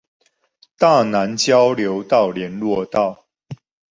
[0.79, 3.27] 大湳交流道聯絡道